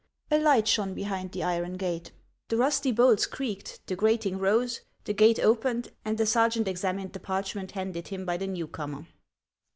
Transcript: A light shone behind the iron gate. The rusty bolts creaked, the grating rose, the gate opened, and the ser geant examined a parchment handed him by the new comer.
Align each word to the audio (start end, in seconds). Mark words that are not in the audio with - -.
A 0.31 0.39
light 0.39 0.67
shone 0.67 0.95
behind 0.95 1.31
the 1.31 1.43
iron 1.43 1.73
gate. 1.73 2.11
The 2.47 2.57
rusty 2.57 2.91
bolts 2.91 3.27
creaked, 3.27 3.81
the 3.85 3.95
grating 3.95 4.39
rose, 4.39 4.81
the 5.03 5.13
gate 5.13 5.39
opened, 5.39 5.91
and 6.03 6.17
the 6.17 6.25
ser 6.25 6.49
geant 6.49 6.65
examined 6.67 7.15
a 7.15 7.19
parchment 7.19 7.73
handed 7.73 8.07
him 8.07 8.25
by 8.25 8.37
the 8.37 8.47
new 8.47 8.65
comer. 8.67 9.05